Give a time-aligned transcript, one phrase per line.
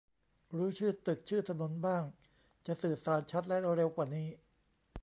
[0.55, 2.03] รู้ชื่อตึก ชื่อถนนบ้าง
[2.67, 4.27] จะสื่อสารชัดและเร็วกว่านี้